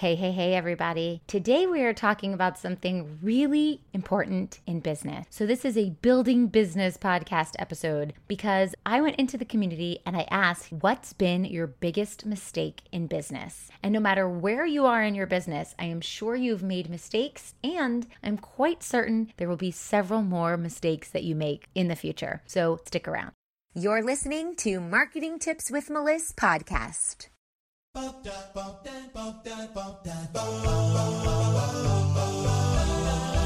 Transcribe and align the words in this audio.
Hey, 0.00 0.14
hey, 0.14 0.32
hey, 0.32 0.54
everybody. 0.54 1.20
Today 1.26 1.66
we 1.66 1.82
are 1.82 1.92
talking 1.92 2.32
about 2.32 2.58
something 2.58 3.18
really 3.20 3.82
important 3.92 4.60
in 4.66 4.80
business. 4.80 5.26
So, 5.28 5.44
this 5.44 5.62
is 5.62 5.76
a 5.76 5.90
building 6.00 6.46
business 6.46 6.96
podcast 6.96 7.50
episode 7.58 8.14
because 8.26 8.74
I 8.86 9.02
went 9.02 9.16
into 9.16 9.36
the 9.36 9.44
community 9.44 9.98
and 10.06 10.16
I 10.16 10.26
asked, 10.30 10.72
What's 10.72 11.12
been 11.12 11.44
your 11.44 11.66
biggest 11.66 12.24
mistake 12.24 12.80
in 12.90 13.08
business? 13.08 13.68
And 13.82 13.92
no 13.92 14.00
matter 14.00 14.26
where 14.26 14.64
you 14.64 14.86
are 14.86 15.02
in 15.02 15.14
your 15.14 15.26
business, 15.26 15.74
I 15.78 15.84
am 15.84 16.00
sure 16.00 16.34
you've 16.34 16.62
made 16.62 16.88
mistakes, 16.88 17.52
and 17.62 18.06
I'm 18.22 18.38
quite 18.38 18.82
certain 18.82 19.30
there 19.36 19.50
will 19.50 19.58
be 19.58 19.70
several 19.70 20.22
more 20.22 20.56
mistakes 20.56 21.10
that 21.10 21.24
you 21.24 21.34
make 21.34 21.66
in 21.74 21.88
the 21.88 21.94
future. 21.94 22.40
So, 22.46 22.80
stick 22.86 23.06
around. 23.06 23.32
You're 23.74 24.02
listening 24.02 24.56
to 24.64 24.80
Marketing 24.80 25.38
Tips 25.38 25.70
with 25.70 25.90
Melissa 25.90 26.32
podcast. 26.36 27.26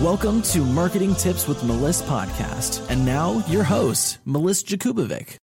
Welcome 0.03 0.43
to 0.43 0.61
Marketing 0.61 1.15
Tips 1.15 1.49
with 1.49 1.65
Melissa 1.65 2.05
podcast. 2.05 2.87
And 2.91 3.07
now 3.07 3.43
your 3.49 3.65
host, 3.65 4.19
Melissa 4.27 4.67
Jakubovic. 4.67 5.37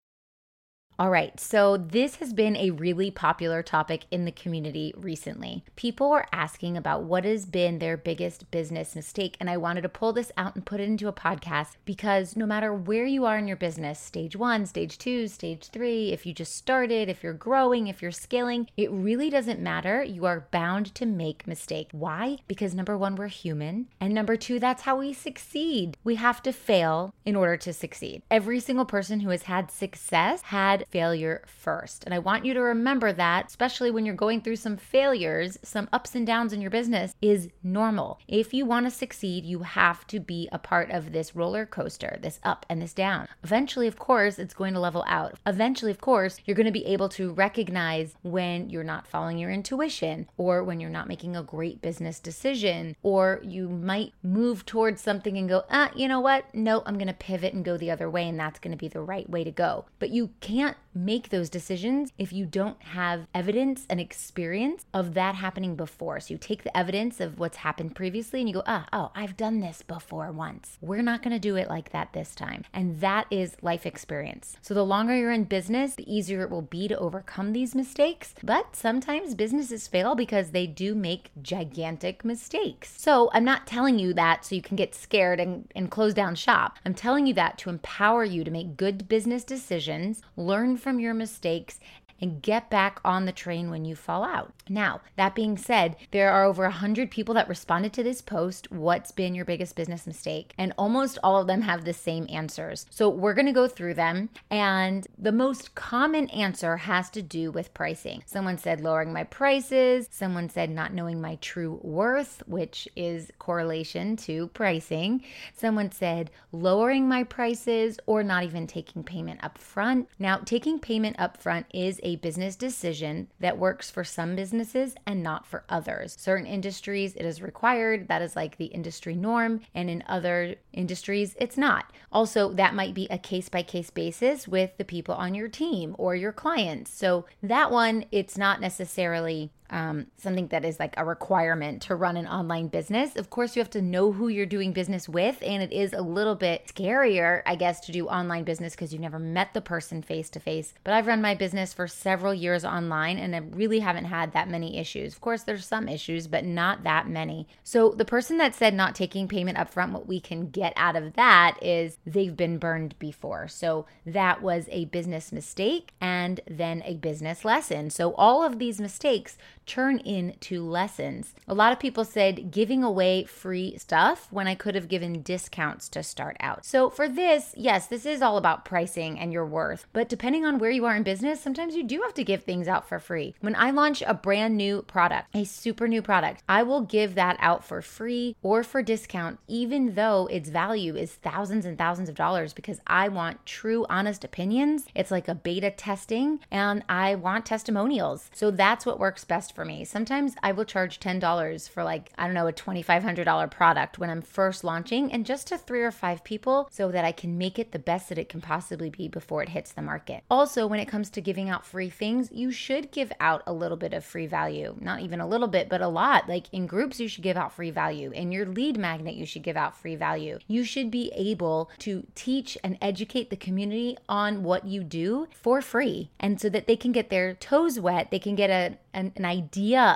All 0.99 1.09
right, 1.09 1.39
so 1.39 1.77
this 1.77 2.17
has 2.17 2.33
been 2.33 2.57
a 2.57 2.71
really 2.71 3.09
popular 3.09 3.63
topic 3.63 4.03
in 4.11 4.25
the 4.25 4.33
community 4.33 4.93
recently. 4.97 5.63
People 5.77 6.09
were 6.09 6.25
asking 6.33 6.75
about 6.75 7.03
what 7.03 7.23
has 7.23 7.45
been 7.45 7.79
their 7.79 7.95
biggest 7.95 8.51
business 8.51 8.97
mistake, 8.97 9.37
and 9.39 9.49
I 9.49 9.55
wanted 9.55 9.83
to 9.83 9.87
pull 9.87 10.11
this 10.11 10.29
out 10.35 10.55
and 10.55 10.65
put 10.65 10.81
it 10.81 10.89
into 10.89 11.07
a 11.07 11.13
podcast 11.13 11.77
because 11.85 12.35
no 12.35 12.45
matter 12.45 12.73
where 12.73 13.05
you 13.05 13.23
are 13.23 13.37
in 13.37 13.47
your 13.47 13.55
business 13.55 13.97
stage 13.97 14.35
one, 14.35 14.65
stage 14.65 14.97
two, 14.97 15.29
stage 15.29 15.69
three 15.69 16.11
if 16.11 16.25
you 16.25 16.33
just 16.33 16.53
started, 16.53 17.07
if 17.07 17.23
you're 17.23 17.31
growing, 17.31 17.87
if 17.87 18.01
you're 18.01 18.11
scaling 18.11 18.67
it 18.75 18.91
really 18.91 19.29
doesn't 19.29 19.61
matter. 19.61 20.03
You 20.03 20.25
are 20.25 20.49
bound 20.51 20.93
to 20.95 21.05
make 21.05 21.47
mistakes. 21.47 21.93
Why? 21.93 22.39
Because 22.49 22.75
number 22.75 22.97
one, 22.97 23.15
we're 23.15 23.27
human, 23.27 23.87
and 24.01 24.13
number 24.13 24.35
two, 24.35 24.59
that's 24.59 24.81
how 24.81 24.97
we 24.97 25.13
succeed. 25.13 25.95
We 26.03 26.15
have 26.15 26.43
to 26.43 26.51
fail 26.51 27.13
in 27.23 27.37
order 27.37 27.55
to 27.55 27.71
succeed. 27.71 28.21
Every 28.29 28.59
single 28.59 28.83
person 28.83 29.21
who 29.21 29.29
has 29.29 29.43
had 29.43 29.71
success 29.71 30.41
had 30.41 30.87
failure 30.89 31.43
first. 31.45 32.03
And 32.03 32.13
I 32.13 32.19
want 32.19 32.45
you 32.45 32.53
to 32.53 32.61
remember 32.61 33.13
that, 33.13 33.47
especially 33.47 33.91
when 33.91 34.05
you're 34.05 34.15
going 34.15 34.41
through 34.41 34.57
some 34.57 34.77
failures, 34.77 35.57
some 35.63 35.89
ups 35.93 36.15
and 36.15 36.25
downs 36.25 36.53
in 36.53 36.61
your 36.61 36.71
business 36.71 37.15
is 37.21 37.49
normal. 37.63 38.19
If 38.27 38.53
you 38.53 38.65
want 38.65 38.85
to 38.85 38.91
succeed, 38.91 39.45
you 39.45 39.59
have 39.59 40.05
to 40.07 40.19
be 40.19 40.49
a 40.51 40.59
part 40.59 40.91
of 40.91 41.11
this 41.11 41.35
roller 41.35 41.65
coaster, 41.65 42.17
this 42.21 42.39
up 42.43 42.65
and 42.69 42.81
this 42.81 42.93
down. 42.93 43.27
Eventually, 43.43 43.87
of 43.87 43.97
course, 43.97 44.39
it's 44.39 44.53
going 44.53 44.73
to 44.73 44.79
level 44.79 45.03
out. 45.07 45.35
Eventually, 45.45 45.91
of 45.91 46.01
course, 46.01 46.39
you're 46.45 46.55
going 46.55 46.65
to 46.65 46.71
be 46.71 46.85
able 46.85 47.09
to 47.09 47.31
recognize 47.33 48.15
when 48.21 48.69
you're 48.69 48.83
not 48.83 49.07
following 49.07 49.37
your 49.37 49.51
intuition 49.51 50.27
or 50.37 50.63
when 50.63 50.79
you're 50.79 50.89
not 50.89 51.07
making 51.07 51.35
a 51.35 51.43
great 51.43 51.81
business 51.81 52.19
decision, 52.19 52.95
or 53.03 53.39
you 53.43 53.69
might 53.69 54.13
move 54.23 54.65
towards 54.65 55.01
something 55.01 55.37
and 55.37 55.49
go, 55.49 55.63
ah, 55.69 55.91
you 55.95 56.07
know 56.07 56.19
what? 56.19 56.45
No, 56.53 56.83
I'm 56.85 56.95
going 56.95 57.07
to 57.07 57.13
pivot 57.13 57.53
and 57.53 57.63
go 57.65 57.77
the 57.77 57.91
other 57.91 58.09
way, 58.09 58.27
and 58.27 58.39
that's 58.39 58.59
going 58.59 58.71
to 58.71 58.77
be 58.77 58.87
the 58.87 59.01
right 59.01 59.29
way 59.29 59.43
to 59.43 59.51
go. 59.51 59.85
But 59.99 60.09
you 60.09 60.31
can't 60.39 60.77
make 60.93 61.29
those 61.29 61.49
decisions 61.49 62.11
if 62.17 62.33
you 62.33 62.45
don't 62.45 62.81
have 62.81 63.27
evidence 63.33 63.85
and 63.89 63.99
experience 63.99 64.85
of 64.93 65.13
that 65.13 65.35
happening 65.35 65.75
before. 65.75 66.19
So 66.19 66.33
you 66.33 66.37
take 66.37 66.63
the 66.63 66.75
evidence 66.77 67.19
of 67.19 67.39
what's 67.39 67.57
happened 67.57 67.95
previously 67.95 68.39
and 68.39 68.49
you 68.49 68.55
go, 68.55 68.63
ah, 68.65 68.87
oh, 68.91 69.11
I've 69.15 69.37
done 69.37 69.59
this 69.59 69.81
before 69.81 70.31
once. 70.31 70.77
We're 70.81 71.01
not 71.01 71.21
going 71.21 71.33
to 71.33 71.39
do 71.39 71.55
it 71.55 71.69
like 71.69 71.91
that 71.91 72.13
this 72.13 72.35
time. 72.35 72.65
And 72.73 72.99
that 73.01 73.27
is 73.31 73.55
life 73.61 73.85
experience. 73.85 74.57
So 74.61 74.73
the 74.73 74.85
longer 74.85 75.15
you're 75.15 75.31
in 75.31 75.45
business, 75.45 75.95
the 75.95 76.11
easier 76.13 76.43
it 76.43 76.49
will 76.49 76.61
be 76.61 76.87
to 76.87 76.97
overcome 76.97 77.53
these 77.53 77.75
mistakes. 77.75 78.33
But 78.43 78.75
sometimes 78.75 79.35
businesses 79.35 79.87
fail 79.87 80.15
because 80.15 80.51
they 80.51 80.67
do 80.67 80.95
make 80.95 81.31
gigantic 81.41 82.25
mistakes. 82.25 82.93
So 82.97 83.29
I'm 83.33 83.45
not 83.45 83.67
telling 83.67 83.99
you 83.99 84.13
that 84.13 84.45
so 84.45 84.55
you 84.55 84.61
can 84.61 84.75
get 84.75 84.95
scared 84.95 85.39
and, 85.39 85.67
and 85.75 85.91
close 85.91 86.13
down 86.13 86.35
shop. 86.35 86.77
I'm 86.85 86.93
telling 86.93 87.25
you 87.25 87.33
that 87.35 87.57
to 87.59 87.69
empower 87.69 88.23
you 88.23 88.43
to 88.43 88.51
make 88.51 88.77
good 88.77 89.07
business 89.07 89.43
decisions, 89.43 90.21
learn 90.35 90.58
from 90.77 90.99
your 90.99 91.13
mistakes 91.13 91.79
and 92.21 92.41
get 92.41 92.69
back 92.69 92.99
on 93.03 93.25
the 93.25 93.31
train 93.31 93.69
when 93.69 93.85
you 93.85 93.95
fall 93.95 94.23
out. 94.23 94.53
Now, 94.69 95.01
that 95.15 95.35
being 95.35 95.57
said, 95.57 95.95
there 96.11 96.31
are 96.31 96.45
over 96.45 96.63
100 96.63 97.09
people 97.09 97.33
that 97.35 97.49
responded 97.49 97.93
to 97.93 98.03
this 98.03 98.21
post. 98.21 98.71
What's 98.71 99.11
been 99.11 99.33
your 99.33 99.45
biggest 99.45 99.75
business 99.75 100.05
mistake? 100.05 100.53
And 100.57 100.73
almost 100.77 101.17
all 101.23 101.41
of 101.41 101.47
them 101.47 101.61
have 101.61 101.85
the 101.85 101.93
same 101.93 102.27
answers. 102.29 102.85
So 102.89 103.09
we're 103.09 103.33
gonna 103.33 103.53
go 103.53 103.67
through 103.67 103.95
them. 103.95 104.29
And 104.49 105.07
the 105.17 105.31
most 105.31 105.75
common 105.75 106.29
answer 106.29 106.77
has 106.77 107.09
to 107.11 107.21
do 107.21 107.51
with 107.51 107.73
pricing. 107.73 108.23
Someone 108.25 108.57
said 108.57 108.81
lowering 108.81 109.11
my 109.11 109.23
prices, 109.23 110.07
someone 110.11 110.49
said 110.49 110.69
not 110.69 110.93
knowing 110.93 111.19
my 111.19 111.35
true 111.41 111.79
worth, 111.81 112.43
which 112.45 112.87
is 112.95 113.31
correlation 113.39 114.15
to 114.17 114.47
pricing. 114.49 115.23
Someone 115.55 115.91
said 115.91 116.31
lowering 116.51 117.07
my 117.07 117.23
prices 117.23 117.99
or 118.05 118.23
not 118.23 118.43
even 118.43 118.67
taking 118.67 119.03
payment 119.03 119.43
up 119.43 119.57
front. 119.57 120.07
Now, 120.19 120.37
taking 120.37 120.79
payment 120.79 121.15
up 121.19 121.41
front 121.41 121.65
is 121.73 121.99
a 122.03 122.08
a 122.09 122.15
business 122.15 122.55
decision 122.55 123.27
that 123.39 123.57
works 123.57 123.91
for 123.91 124.03
some 124.03 124.35
businesses 124.35 124.95
and 125.05 125.21
not 125.21 125.45
for 125.45 125.63
others. 125.69 126.15
Certain 126.19 126.47
industries, 126.47 127.15
it 127.15 127.25
is 127.25 127.41
required. 127.41 128.07
That 128.07 128.21
is 128.21 128.35
like 128.35 128.57
the 128.57 128.65
industry 128.65 129.15
norm. 129.15 129.61
And 129.75 129.89
in 129.89 130.03
other 130.07 130.55
industries, 130.73 131.35
it's 131.39 131.57
not. 131.57 131.91
Also, 132.11 132.51
that 132.53 132.73
might 132.73 132.93
be 132.95 133.07
a 133.09 133.17
case 133.17 133.49
by 133.49 133.61
case 133.61 133.91
basis 133.91 134.47
with 134.47 134.75
the 134.77 134.85
people 134.85 135.13
on 135.15 135.35
your 135.35 135.49
team 135.49 135.95
or 135.99 136.15
your 136.15 136.33
clients. 136.33 136.91
So 136.91 137.25
that 137.43 137.71
one, 137.71 138.05
it's 138.11 138.37
not 138.37 138.59
necessarily 138.59 139.51
um, 139.69 140.07
something 140.17 140.47
that 140.47 140.65
is 140.65 140.79
like 140.79 140.93
a 140.97 141.05
requirement 141.05 141.81
to 141.83 141.95
run 141.95 142.17
an 142.17 142.27
online 142.27 142.67
business. 142.67 143.15
Of 143.15 143.29
course, 143.29 143.55
you 143.55 143.61
have 143.61 143.69
to 143.71 143.81
know 143.81 144.11
who 144.11 144.27
you're 144.27 144.45
doing 144.45 144.73
business 144.73 145.07
with, 145.07 145.37
and 145.41 145.61
it 145.61 145.71
is 145.71 145.93
a 145.93 146.01
little 146.01 146.35
bit 146.35 146.67
scarier, 146.67 147.41
I 147.45 147.55
guess, 147.55 147.79
to 147.81 147.91
do 147.91 148.07
online 148.07 148.43
business 148.43 148.73
because 148.73 148.91
you've 148.91 149.01
never 149.01 149.19
met 149.19 149.53
the 149.53 149.61
person 149.61 150.01
face 150.01 150.29
to 150.31 150.39
face. 150.39 150.73
But 150.83 150.93
I've 150.93 151.07
run 151.07 151.21
my 151.21 151.35
business 151.35 151.73
for 151.73 151.87
several 151.87 152.33
years 152.33 152.65
online, 152.65 153.17
and 153.17 153.35
I 153.35 153.39
really 153.39 153.79
haven't 153.79 154.05
had 154.05 154.33
that 154.33 154.49
many 154.49 154.77
issues. 154.77 155.13
Of 155.13 155.21
course, 155.21 155.43
there's 155.43 155.65
some 155.65 155.87
issues, 155.87 156.27
but 156.27 156.45
not 156.45 156.83
that 156.83 157.07
many. 157.07 157.47
So 157.63 157.89
the 157.91 158.05
person 158.05 158.37
that 158.37 158.55
said 158.55 158.73
not 158.73 158.95
taking 158.95 159.27
payment 159.27 159.57
upfront, 159.57 159.91
what 159.91 160.07
we 160.07 160.19
can 160.19 160.49
get 160.49 160.73
out 160.75 160.95
of 160.95 161.13
that 161.13 161.57
is 161.61 161.97
they've 162.05 162.35
been 162.35 162.57
burned 162.57 162.97
before. 162.99 163.47
So 163.47 163.85
that 164.05 164.41
was 164.41 164.67
a 164.71 164.85
business 164.85 165.31
mistake 165.31 165.91
and 166.01 166.39
then 166.49 166.81
a 166.85 166.95
business 166.95 167.45
lesson. 167.45 167.89
So 167.89 168.13
all 168.15 168.43
of 168.43 168.59
these 168.59 168.79
mistakes 168.81 169.37
turn 169.69 169.99
into 169.99 170.63
lessons. 170.67 171.35
A 171.47 171.53
lot 171.53 171.71
of 171.71 171.79
people 171.79 172.03
said 172.03 172.49
giving 172.49 172.83
away 172.83 173.23
free 173.23 173.77
stuff 173.77 174.27
when 174.31 174.47
I 174.47 174.55
could 174.55 174.73
have 174.73 174.87
given 174.87 175.21
discounts 175.21 175.87
to 175.89 176.01
start 176.01 176.35
out. 176.39 176.65
So, 176.65 176.89
for 176.89 177.07
this, 177.07 177.53
yes, 177.55 177.85
this 177.85 178.05
is 178.05 178.23
all 178.23 178.37
about 178.37 178.65
pricing 178.65 179.19
and 179.19 179.31
your 179.31 179.45
worth, 179.45 179.85
but 179.93 180.09
depending 180.09 180.43
on 180.43 180.57
where 180.57 180.71
you 180.71 180.85
are 180.85 180.95
in 180.95 181.03
business, 181.03 181.39
sometimes 181.39 181.75
you 181.75 181.83
do 181.83 182.01
have 182.01 182.15
to 182.15 182.23
give 182.23 182.43
things 182.43 182.67
out 182.67 182.89
for 182.89 182.99
free. 182.99 183.35
When 183.41 183.55
I 183.55 183.69
launch 183.69 184.01
a 184.01 184.15
brand 184.15 184.57
new 184.57 184.81
product, 184.81 185.27
a 185.35 185.43
super 185.43 185.87
new 185.87 186.01
product, 186.01 186.41
I 186.49 186.63
will 186.63 186.81
give 186.81 187.13
that 187.15 187.37
out 187.39 187.63
for 187.63 187.83
free 187.83 188.35
or 188.41 188.63
for 188.63 188.81
discount, 188.81 189.37
even 189.47 189.93
though 189.93 190.25
its 190.31 190.49
value 190.49 190.95
is 190.95 191.13
thousands 191.13 191.65
and 191.65 191.77
thousands 191.77 192.09
of 192.09 192.15
dollars 192.15 192.53
because 192.53 192.79
I 192.87 193.07
want 193.07 193.45
true, 193.45 193.85
honest 193.87 194.23
opinions. 194.23 194.87
It's 194.95 195.11
like 195.11 195.27
a 195.27 195.35
beta 195.35 195.69
testing 195.69 196.39
and 196.49 196.83
I 196.89 197.13
want 197.13 197.45
testimonials. 197.45 198.31
So, 198.33 198.49
that's 198.49 198.83
what 198.83 198.99
works 198.99 199.23
best 199.23 199.53
for 199.53 199.58
me. 199.65 199.85
Sometimes 199.85 200.35
I 200.41 200.51
will 200.51 200.65
charge 200.65 200.99
$10 200.99 201.69
for 201.69 201.83
like, 201.83 202.11
I 202.17 202.25
don't 202.25 202.33
know, 202.33 202.47
a 202.47 202.53
$2,500 202.53 203.51
product 203.51 203.99
when 203.99 204.09
I'm 204.09 204.21
first 204.21 204.63
launching 204.63 205.11
and 205.11 205.25
just 205.25 205.47
to 205.47 205.57
three 205.57 205.81
or 205.81 205.91
five 205.91 206.23
people 206.23 206.67
so 206.71 206.91
that 206.91 207.05
I 207.05 207.11
can 207.11 207.37
make 207.37 207.59
it 207.59 207.71
the 207.71 207.79
best 207.79 208.09
that 208.09 208.17
it 208.17 208.29
can 208.29 208.41
possibly 208.41 208.89
be 208.89 209.07
before 209.07 209.43
it 209.43 209.49
hits 209.49 209.71
the 209.71 209.81
market. 209.81 210.23
Also, 210.29 210.67
when 210.67 210.79
it 210.79 210.87
comes 210.87 211.09
to 211.11 211.21
giving 211.21 211.49
out 211.49 211.65
free 211.65 211.89
things, 211.89 212.29
you 212.31 212.51
should 212.51 212.91
give 212.91 213.11
out 213.19 213.43
a 213.45 213.53
little 213.53 213.77
bit 213.77 213.93
of 213.93 214.05
free 214.05 214.27
value. 214.27 214.75
Not 214.79 215.01
even 215.01 215.19
a 215.19 215.27
little 215.27 215.47
bit, 215.47 215.69
but 215.69 215.81
a 215.81 215.87
lot. 215.87 216.27
Like 216.29 216.47
in 216.51 216.67
groups, 216.67 216.99
you 216.99 217.07
should 217.07 217.23
give 217.23 217.37
out 217.37 217.53
free 217.53 217.71
value. 217.71 218.11
In 218.11 218.31
your 218.31 218.45
lead 218.45 218.77
magnet, 218.77 219.15
you 219.15 219.25
should 219.25 219.43
give 219.43 219.57
out 219.57 219.75
free 219.75 219.95
value. 219.95 220.39
You 220.47 220.63
should 220.63 220.91
be 220.91 221.11
able 221.15 221.69
to 221.79 222.05
teach 222.15 222.57
and 222.63 222.77
educate 222.81 223.29
the 223.29 223.35
community 223.35 223.97
on 224.07 224.43
what 224.43 224.65
you 224.65 224.83
do 224.83 225.27
for 225.31 225.61
free. 225.61 226.11
And 226.19 226.39
so 226.39 226.49
that 226.49 226.67
they 226.67 226.75
can 226.75 226.91
get 226.91 227.09
their 227.09 227.33
toes 227.33 227.79
wet, 227.79 228.11
they 228.11 228.19
can 228.19 228.35
get 228.35 228.49
a, 228.49 228.77
an, 228.93 229.11
an 229.15 229.25
idea 229.25 229.48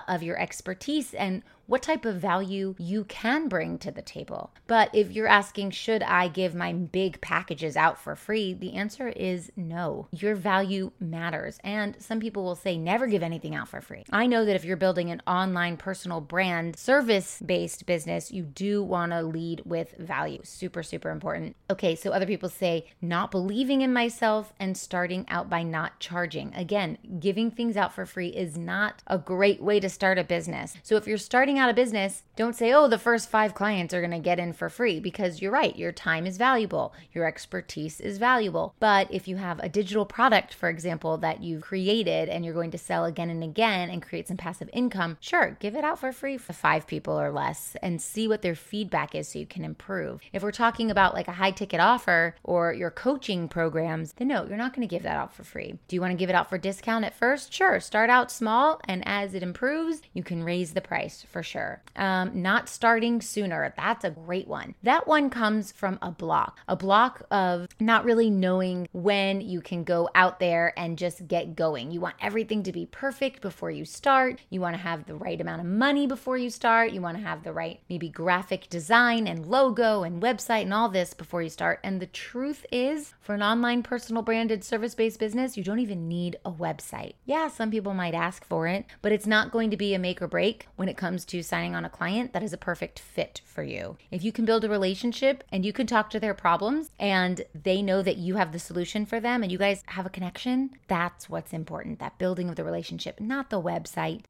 of 0.07 0.23
your 0.23 0.39
expertise 0.39 1.13
and 1.13 1.43
what 1.73 1.81
type 1.81 2.05
of 2.05 2.17
value 2.17 2.75
you 2.77 3.03
can 3.05 3.47
bring 3.47 3.79
to 3.79 3.89
the 3.89 4.03
table. 4.03 4.53
But 4.67 4.93
if 4.93 5.11
you're 5.11 5.25
asking, 5.25 5.71
should 5.71 6.03
I 6.03 6.27
give 6.27 6.53
my 6.53 6.71
big 6.71 7.19
packages 7.19 7.75
out 7.75 7.97
for 7.97 8.15
free? 8.15 8.53
The 8.53 8.73
answer 8.73 9.07
is 9.07 9.51
no. 9.55 10.07
Your 10.11 10.35
value 10.35 10.91
matters. 10.99 11.57
And 11.63 11.99
some 11.99 12.19
people 12.19 12.43
will 12.43 12.53
say, 12.53 12.77
never 12.77 13.07
give 13.07 13.23
anything 13.23 13.55
out 13.55 13.69
for 13.69 13.81
free. 13.81 14.03
I 14.11 14.27
know 14.27 14.45
that 14.45 14.55
if 14.55 14.63
you're 14.63 14.77
building 14.77 15.09
an 15.09 15.23
online 15.25 15.77
personal 15.77 16.21
brand, 16.21 16.77
service 16.77 17.41
based 17.43 17.87
business, 17.87 18.31
you 18.31 18.43
do 18.43 18.83
want 18.83 19.11
to 19.11 19.23
lead 19.23 19.63
with 19.65 19.97
value. 19.97 20.41
Super, 20.43 20.83
super 20.83 21.09
important. 21.09 21.55
Okay, 21.71 21.95
so 21.95 22.11
other 22.11 22.27
people 22.27 22.49
say, 22.49 22.85
not 23.01 23.31
believing 23.31 23.81
in 23.81 23.91
myself 23.91 24.53
and 24.59 24.77
starting 24.77 25.25
out 25.27 25.49
by 25.49 25.63
not 25.63 25.99
charging. 25.99 26.53
Again, 26.53 26.99
giving 27.19 27.49
things 27.49 27.75
out 27.75 27.95
for 27.95 28.05
free 28.05 28.27
is 28.27 28.59
not 28.59 29.01
a 29.07 29.17
great 29.17 29.59
way 29.59 29.79
to 29.79 29.89
start 29.89 30.19
a 30.19 30.23
business. 30.23 30.75
So 30.83 30.97
if 30.97 31.07
you're 31.07 31.17
starting 31.17 31.57
out 31.57 31.62
a 31.69 31.73
business, 31.73 32.23
don't 32.35 32.55
say, 32.55 32.73
oh, 32.73 32.87
the 32.87 32.97
first 32.97 33.29
five 33.29 33.53
clients 33.53 33.93
are 33.93 34.01
going 34.01 34.11
to 34.11 34.19
get 34.19 34.39
in 34.39 34.53
for 34.53 34.69
free 34.69 34.99
because 34.99 35.41
you're 35.41 35.51
right. 35.51 35.75
Your 35.75 35.91
time 35.91 36.25
is 36.25 36.37
valuable, 36.37 36.93
your 37.11 37.25
expertise 37.25 37.99
is 37.99 38.17
valuable. 38.17 38.73
But 38.79 39.07
if 39.11 39.27
you 39.27 39.35
have 39.35 39.59
a 39.59 39.69
digital 39.69 40.05
product, 40.05 40.53
for 40.53 40.69
example, 40.69 41.17
that 41.17 41.43
you've 41.43 41.61
created 41.61 42.29
and 42.29 42.43
you're 42.43 42.53
going 42.53 42.71
to 42.71 42.77
sell 42.77 43.05
again 43.05 43.29
and 43.29 43.43
again 43.43 43.89
and 43.89 44.01
create 44.01 44.27
some 44.27 44.37
passive 44.37 44.69
income, 44.73 45.17
sure, 45.19 45.57
give 45.59 45.75
it 45.75 45.83
out 45.83 45.99
for 45.99 46.11
free 46.11 46.37
for 46.37 46.53
five 46.53 46.87
people 46.87 47.19
or 47.19 47.31
less 47.31 47.77
and 47.83 48.01
see 48.01 48.27
what 48.27 48.41
their 48.41 48.55
feedback 48.55 49.13
is 49.13 49.27
so 49.27 49.39
you 49.39 49.45
can 49.45 49.63
improve. 49.63 50.19
If 50.31 50.41
we're 50.41 50.51
talking 50.51 50.89
about 50.89 51.13
like 51.13 51.27
a 51.27 51.33
high 51.33 51.51
ticket 51.51 51.79
offer 51.79 52.35
or 52.43 52.73
your 52.73 52.91
coaching 52.91 53.47
programs, 53.47 54.13
then 54.13 54.29
no, 54.29 54.45
you're 54.45 54.57
not 54.57 54.73
going 54.73 54.87
to 54.87 54.93
give 54.93 55.03
that 55.03 55.17
out 55.17 55.33
for 55.33 55.43
free. 55.43 55.77
Do 55.87 55.95
you 55.95 56.01
want 56.01 56.11
to 56.11 56.17
give 56.17 56.29
it 56.29 56.35
out 56.35 56.49
for 56.49 56.57
discount 56.57 57.05
at 57.05 57.13
first? 57.13 57.53
Sure, 57.53 57.79
start 57.79 58.09
out 58.09 58.31
small 58.31 58.81
and 58.87 59.03
as 59.05 59.35
it 59.35 59.43
improves, 59.43 60.01
you 60.13 60.23
can 60.23 60.43
raise 60.43 60.73
the 60.73 60.81
price 60.81 61.23
for 61.29 61.42
sure. 61.43 61.81
Um, 61.95 62.41
not 62.41 62.69
starting 62.69 63.21
sooner, 63.21 63.73
that's 63.75 64.03
a 64.03 64.11
great 64.11 64.47
one. 64.47 64.75
That 64.83 65.07
one 65.07 65.29
comes 65.29 65.71
from 65.71 65.99
a 66.01 66.11
block, 66.11 66.59
a 66.67 66.75
block 66.75 67.23
of 67.31 67.67
not 67.79 68.05
really 68.05 68.29
knowing 68.29 68.87
when 68.93 69.41
you 69.41 69.61
can 69.61 69.83
go 69.83 70.09
out 70.15 70.39
there 70.39 70.73
and 70.77 70.97
just 70.97 71.27
get 71.27 71.55
going. 71.55 71.91
You 71.91 71.99
want 71.99 72.15
everything 72.21 72.63
to 72.63 72.71
be 72.71 72.85
perfect 72.85 73.41
before 73.41 73.71
you 73.71 73.85
start. 73.85 74.39
You 74.49 74.61
want 74.61 74.75
to 74.75 74.81
have 74.81 75.05
the 75.05 75.15
right 75.15 75.39
amount 75.39 75.61
of 75.61 75.67
money 75.67 76.07
before 76.07 76.37
you 76.37 76.49
start. 76.49 76.91
You 76.91 77.01
want 77.01 77.17
to 77.17 77.23
have 77.23 77.43
the 77.43 77.53
right, 77.53 77.79
maybe 77.89 78.09
graphic 78.09 78.69
design 78.69 79.27
and 79.27 79.45
logo 79.45 80.03
and 80.03 80.21
website 80.21 80.63
and 80.63 80.73
all 80.73 80.89
this 80.89 81.13
before 81.13 81.41
you 81.41 81.49
start. 81.49 81.79
And 81.83 82.01
the 82.01 82.07
truth 82.07 82.65
is, 82.71 83.13
for 83.19 83.35
an 83.35 83.43
online 83.43 83.83
personal 83.83 84.21
branded 84.23 84.63
service 84.63 84.95
based 84.95 85.19
business, 85.19 85.57
you 85.57 85.63
don't 85.63 85.79
even 85.79 86.07
need 86.07 86.37
a 86.45 86.51
website. 86.51 87.13
Yeah, 87.25 87.47
some 87.49 87.71
people 87.71 87.93
might 87.93 88.13
ask 88.13 88.45
for 88.45 88.67
it, 88.67 88.85
but 89.01 89.11
it's 89.11 89.27
not 89.27 89.51
going 89.51 89.69
to 89.71 89.77
be 89.77 89.93
a 89.93 89.99
make 89.99 90.21
or 90.21 90.27
break 90.27 90.67
when 90.75 90.89
it 90.89 90.97
comes 90.97 91.25
to 91.33 91.41
signing 91.41 91.73
on 91.73 91.83
a 91.83 91.89
client 91.89 92.31
that 92.31 92.43
is 92.43 92.53
a 92.53 92.57
perfect 92.57 92.99
fit 92.99 93.41
for 93.43 93.63
you. 93.63 93.97
If 94.11 94.23
you 94.23 94.31
can 94.31 94.45
build 94.45 94.63
a 94.63 94.69
relationship 94.69 95.43
and 95.51 95.65
you 95.65 95.73
can 95.73 95.87
talk 95.87 96.11
to 96.11 96.19
their 96.19 96.35
problems 96.35 96.91
and 96.99 97.43
they 97.55 97.81
know 97.81 98.03
that 98.03 98.17
you 98.17 98.35
have 98.35 98.51
the 98.51 98.59
solution 98.59 99.03
for 99.07 99.19
them 99.19 99.41
and 99.41 99.51
you 99.51 99.57
guys 99.57 99.81
have 99.87 100.05
a 100.05 100.11
connection, 100.11 100.69
that's 100.87 101.31
what's 101.31 101.51
important 101.51 101.97
that 101.97 102.19
building 102.19 102.49
of 102.49 102.55
the 102.55 102.63
relationship, 102.63 103.19
not 103.19 103.49
the 103.49 103.59
website. 103.59 104.25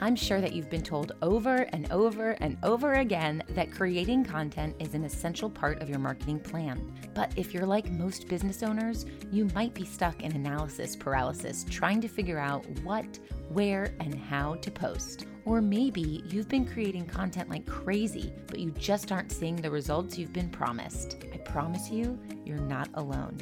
I'm 0.00 0.16
sure 0.16 0.40
that 0.40 0.52
you've 0.52 0.70
been 0.70 0.82
told 0.82 1.12
over 1.22 1.68
and 1.72 1.90
over 1.92 2.30
and 2.40 2.58
over 2.64 2.94
again 2.94 3.44
that 3.50 3.70
creating 3.70 4.24
content 4.24 4.74
is 4.80 4.94
an 4.94 5.04
essential 5.04 5.48
part 5.48 5.80
of 5.80 5.88
your 5.88 6.00
marketing 6.00 6.40
plan. 6.40 6.92
But 7.14 7.32
if 7.36 7.54
you're 7.54 7.66
like 7.66 7.92
most 7.92 8.26
business 8.26 8.64
owners, 8.64 9.06
you 9.30 9.44
might 9.54 9.72
be 9.72 9.84
stuck 9.84 10.22
in 10.22 10.32
analysis 10.32 10.96
paralysis 10.96 11.64
trying 11.70 12.00
to 12.00 12.08
figure 12.08 12.38
out 12.38 12.66
what, 12.82 13.20
where, 13.50 13.94
and 14.00 14.14
how 14.16 14.56
to 14.56 14.70
post. 14.72 15.26
Or 15.48 15.62
maybe 15.62 16.22
you've 16.28 16.50
been 16.50 16.66
creating 16.66 17.06
content 17.06 17.48
like 17.48 17.64
crazy, 17.64 18.34
but 18.48 18.58
you 18.58 18.70
just 18.72 19.10
aren't 19.10 19.32
seeing 19.32 19.56
the 19.56 19.70
results 19.70 20.18
you've 20.18 20.34
been 20.34 20.50
promised. 20.50 21.16
I 21.32 21.38
promise 21.38 21.90
you, 21.90 22.18
you're 22.44 22.58
not 22.58 22.90
alone. 22.92 23.38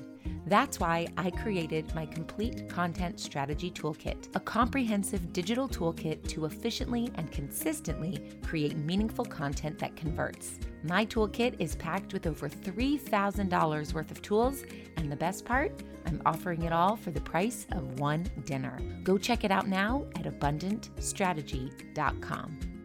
That's 0.47 0.79
why 0.79 1.09
I 1.17 1.31
created 1.33 1.93
my 1.97 2.07
complete 2.07 2.69
content 2.69 3.19
strategy 3.19 3.73
toolkit, 3.73 4.37
a 4.37 4.39
comprehensive 4.39 5.33
digital 5.33 5.69
toolkit 5.69 6.29
to 6.29 6.45
efficiently 6.45 7.11
and 7.17 7.33
consistently 7.33 8.23
create 8.41 8.77
meaningful 8.77 9.25
content 9.25 9.77
that 9.81 9.97
converts. 9.97 10.61
My 10.85 11.05
toolkit 11.07 11.57
is 11.59 11.75
packed 11.75 12.13
with 12.13 12.29
over 12.29 12.49
$3,000 12.49 13.93
worth 13.93 14.11
of 14.13 14.23
tools, 14.23 14.63
and 14.97 15.11
the 15.11 15.17
best 15.17 15.45
part, 15.45 15.73
I'm 16.07 16.23
offering 16.25 16.63
it 16.63 16.73
all 16.73 16.97
for 16.97 17.11
the 17.11 17.21
price 17.21 17.67
of 17.73 17.99
one 17.99 18.31
dinner. 18.45 18.79
Go 19.03 19.19
check 19.19 19.45
it 19.45 19.51
out 19.51 19.69
now 19.69 20.07
at 20.17 20.25
abundantstrategy.com. 20.25 22.76